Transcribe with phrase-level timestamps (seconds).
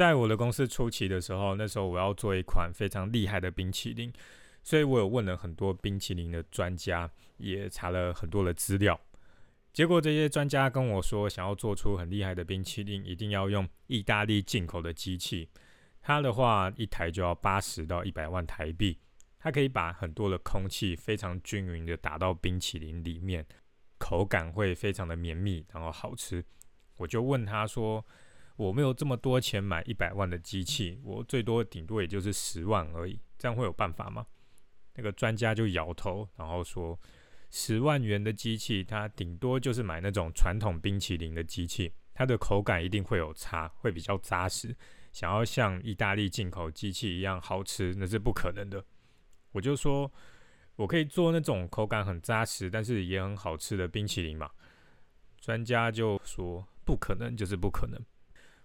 [0.00, 4.10] 在我的公司初期的时候，那时候我要做一款非常厉害的冰淇淋，
[4.62, 8.98] 所以我有问了很多冰淇淋的专家，也查了很多的资料。
[9.74, 15.50] 结果这些专家跟我说，想要做出很厉害的冰淇淋，一定要用意大利进口的机器。
[16.00, 18.96] 它的话一台就要八十到一百万台币，
[19.38, 23.44] 它可以把很多的空气非常均匀的打到冰淇淋里面，
[23.98, 26.42] 口感会非常的绵密，然后好吃。
[26.96, 28.02] 我就问他说。
[28.60, 34.26] 我没有这么多钱买一百万的机器，我最多顶多也就是十万而已，这样会有办法吗？
[34.96, 37.00] 那个专家就摇头，然后说，
[37.48, 44.76] 十万元的机器，它顶多就是买那种传统冰淇淋的机器，它的口感一定会有差，会比较扎实。
[45.10, 48.84] 想要像意大利进口机器一样好吃，那是不可能的。
[49.52, 50.12] 我就说，
[50.76, 54.50] 我可以做那种口感很扎实，但是也很好吃的冰淇淋嘛。
[55.40, 57.98] 专家就说，不可能，就是不可能。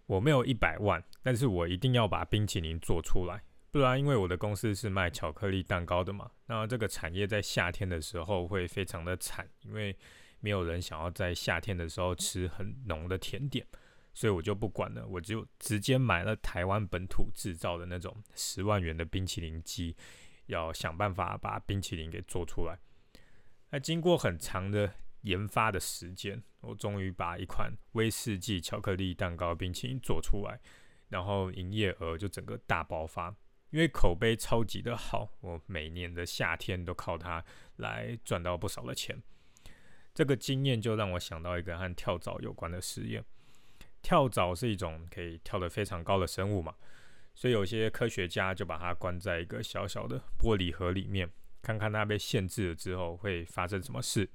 [0.08, 3.42] 我没有一百万，但是我一定要把冰淇淋做出来，
[3.72, 9.98] 不然因为我的公司是卖巧克力蛋糕的嘛，那这个产业在夏天的时候会非常的惨，因为
[10.40, 13.66] 没有人想要在夏天的时候吃很浓的甜点，
[14.14, 19.96] 所以我就不管了，我就直接买了台湾本土制造的那种十万元的冰淇淋机，
[20.46, 22.78] 要想办法把冰淇淋给做出来。
[23.72, 24.94] 那经过很长的。
[25.26, 30.60] 研发的时间，我终于把一款威士忌巧克力蛋糕冰淇淋做出来，
[31.10, 33.36] 然后营业额就整个大爆发，
[33.72, 37.44] 因为口碑超级的好，我每年的夏天都靠它
[37.78, 39.22] 来赚到不少的钱。
[40.14, 43.26] 这个经验就让我想到一个和跳蚤有关的实验。
[44.02, 46.76] 跳蚤是一种可以跳得非常高的生物嘛，
[47.34, 51.28] 所以有些科学家就把它关在一个小小的玻璃盒里面，
[51.64, 54.30] 看看它被限制了之后会发生什么事。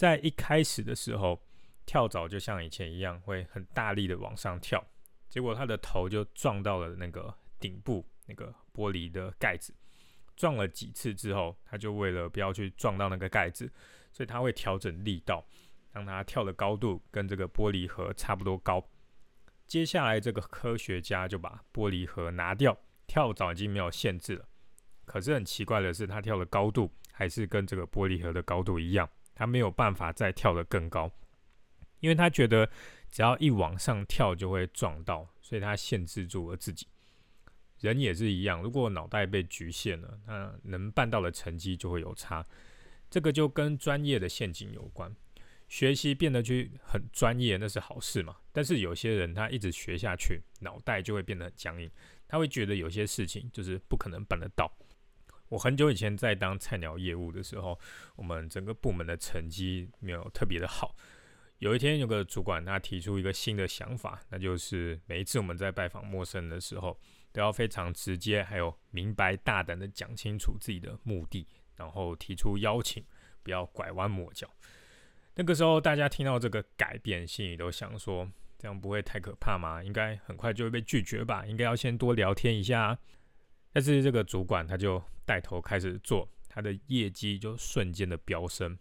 [0.00, 1.38] 在一开始的时候，
[1.84, 4.82] 跳蚤就像以前一样，会很大力的往上跳，
[5.28, 9.74] 结果它的头就撞到了那个顶部那个玻璃的盖子。
[10.34, 13.70] 撞了几次之后，它就为了不要去撞到那个盖子，
[14.10, 15.44] 所以它会调整力道，
[15.92, 18.82] 让它跳的高度跟这个玻璃盒差不多高。
[19.66, 22.74] 接下来，这个科学家就把玻璃盒拿掉，
[23.06, 24.48] 跳蚤已经没有限制了。
[25.04, 29.06] 可是很奇怪的是，它跳的高度还是跟这个玻璃盒的高度一样。
[29.40, 31.10] 他没有办法再跳得更高，
[32.00, 32.68] 因为他觉得
[33.10, 36.86] 只要一往上跳就会撞到，所以他限制住了自己。
[37.78, 42.46] 人也是一样，如果脑袋被局限了，那能办到的成绩就会有差。
[43.08, 45.10] 这个就跟专业的陷阱有关。
[45.68, 48.36] 学习变得去很专业，那是好事嘛？
[48.52, 51.90] 但是有些人他一直学下去，脑袋就会变得很僵硬，
[52.28, 54.70] 他会觉得有些事情就是不可能办得到。
[55.50, 57.78] 我很久以前在当菜鸟业务的时候，
[58.16, 60.96] 我们整个部门的成绩没有特别的好。
[61.58, 66.98] 有一天，有个主管他提出一个新的想法，那就是每一次我们在拜访陌生人的时候，
[67.32, 71.46] 都要非常直接，还有明白大胆的讲清楚自己的目的，
[71.76, 73.04] 然后提出邀请，
[73.42, 74.48] 不要拐弯抹角。
[75.34, 79.82] 那个时候，大家听到这个改变，心里都想说：这样不会太可怕吗？
[79.82, 81.44] 应该很快就会被拒绝吧？
[81.44, 82.98] 应该要先多聊天一下。
[83.72, 88.78] 但是这个主管他就带头开始做，他的业绩就瞬间的飙升。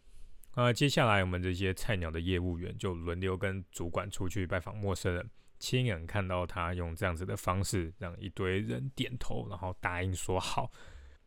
[0.52, 5.30] 啊，接下来我们这些菜鸟的业务员就轮流跟主管出去拜访陌生人，
[5.60, 10.72] 亲眼看到他用这样子的方式让一堆人点头，然后答应说好。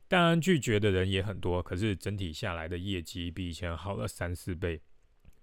[0.08, 4.82] 当然拒绝的人也很多，可是整体下来的业绩比以前好了三四倍。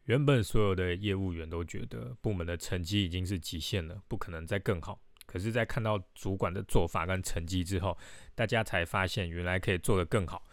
[0.03, 5.01] 原本所有的业务员都觉得部门的成绩已经是极限了，不可能再更好。
[5.31, 7.95] 可是，在看到主管的做法跟成绩之后，
[8.33, 10.43] 大家才发现原来可以做得更好。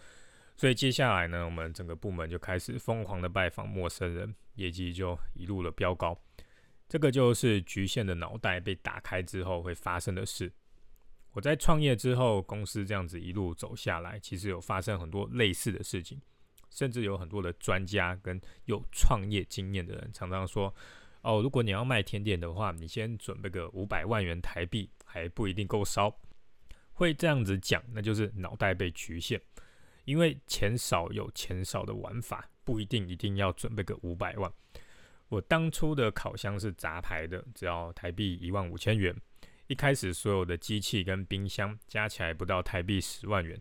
[0.54, 6.20] 所以接下来呢，我们整个部门就开始疯狂的拜访陌生人，业绩就一路的飙高。
[6.87, 10.53] 这个就是局限的脑袋被打开之后会发生的事。
[11.32, 16.20] 我在创业之后，公司这样子一路走下来，其实有发生很多类似的事情，
[16.70, 20.75] 甚至有很多的专家跟有创业经验的人常常说。
[21.26, 26.17] 哦，如果你要卖甜点的话，你先准备个五百万元台币还不一定够烧。
[26.93, 29.40] 会这样子讲，那就是脑袋被局限，
[30.05, 34.50] 因为钱少有钱少的玩法，不一定一定要准备个五百万。
[35.28, 39.12] 我当初的烤箱是杂牌的，只要台币一万五千元。
[39.67, 43.61] 一开始所有的机器跟冰箱加起来不到台币十万元，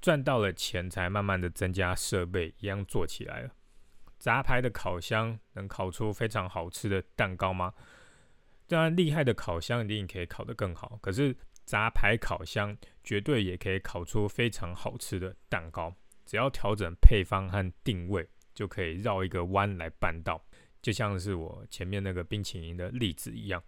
[0.00, 3.50] 赚到了钱才慢慢的增加设备，一样做起来了。
[4.24, 7.74] 杂牌的烤箱能烤出非常好吃的蛋糕吗？
[8.66, 10.98] 当然，厉害的烤箱一定可以烤得更好。
[11.02, 11.36] 可是
[11.66, 15.94] 杂牌烤箱绝对也可以烤出非常好吃的蛋糕，
[16.24, 20.42] 只要调整配方和定位，就可以绕一个弯来办到。
[20.80, 23.62] 就像是我前面那个冰淇淋的例子一样。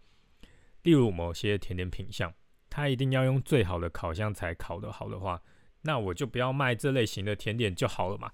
[0.84, 2.32] 例如某些甜点品相，
[2.70, 5.38] 它一定要用最好的烤箱才烤得好的话，
[5.82, 8.32] 那我就不要卖这类型的甜点就好了嘛。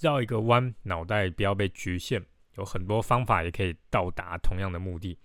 [0.00, 2.24] 绕一个弯，脑袋不要被局限，
[2.56, 5.18] 有很多方法也可以到达同样的目的。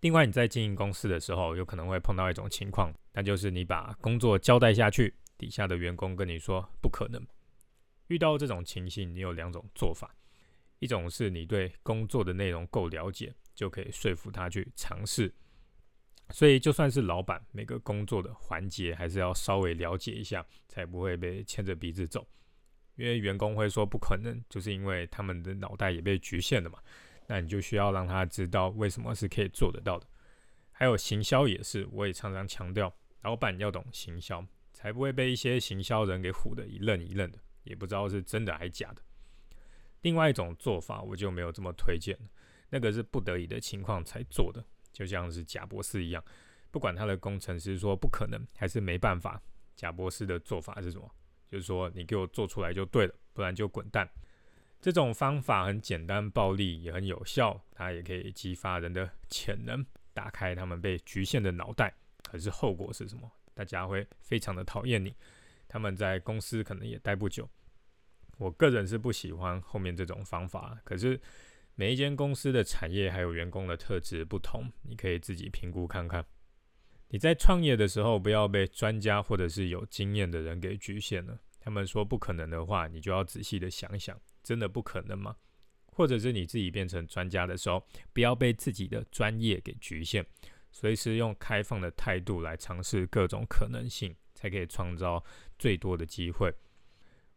[0.00, 7.20] 另外，你在经营公司的时候，有可能会碰到一种情况，那就是你把工作交代下去，底下的员工跟你说不可能。
[8.06, 10.14] 遇到这种情形，你有两种做法：
[10.78, 15.34] 一种是你对工作的内容够了解，就可以说服他去尝试。
[16.30, 22.26] 所以，就算是老板，每个工作的环节还是要稍微了解一下，才不会被牵着鼻子走。
[22.98, 26.78] 因为员工会说不可能，就是因为他们的脑袋也被局限了嘛。
[27.28, 30.06] 那你就需要让他知道为什么是可以做得到的。
[30.72, 32.92] 还有行销也是，我也常常强调，
[33.22, 39.02] 老板要懂行销，才不会被一些行销人给唬得一愣一愣的，也不知道是真的还是假的。
[40.00, 42.18] 另外一种做法我就没有这么推荐，
[42.70, 46.24] 那个是不得已的情况才做的，就像是贾博士一样，
[46.70, 49.40] 不管他的工程师说不可能还是没办法，
[49.76, 51.08] 贾博士的做法是什么？
[51.50, 54.08] 就是说你给我做出来就对了，不然就滚蛋。
[54.80, 57.60] 这种方法很简单、暴力，也很有效。
[57.72, 61.92] 它也可以激发人的潜能，打开他们被局限的脑袋。
[62.22, 63.30] 可是后果是什么？
[63.54, 65.12] 大家会非常的讨厌你，
[65.66, 67.48] 他们在公司可能也待不久。
[68.36, 70.78] 我个人是不喜欢后面这种方法。
[70.84, 71.20] 可是
[71.74, 76.24] 每一间公司的产业还有员工的特质不同，你可以自己评估看看。
[77.10, 81.38] 你在创业的时候，不要被专家或者是有经验的人给局限了。
[81.58, 84.18] 他们说不可能的话，你就要仔细的想想。
[84.42, 85.36] 真的不可能吗？
[85.86, 90.24] 或者是你自己变成专家的时候，不要被自己的专业给局限，
[90.70, 95.22] 随时用开放的态度来尝试各种可能性，才可以创造
[95.58, 96.54] 最多的机会。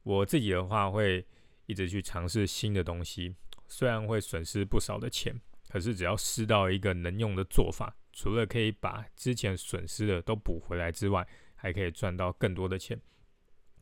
[0.04, 1.26] 我自己的话会
[1.66, 3.36] 一直去尝试新的东西，
[3.68, 5.40] 虽然会损失不少的钱，
[5.70, 13.00] 可是只要试到一个能用的做法，除了可以把之前损失的都补回来之外，还可以赚到更多的钱。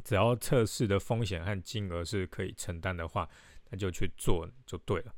[0.04, 3.30] 只要测试的风险和金额是可以承担的话，
[3.70, 5.14] 那就去做就对了。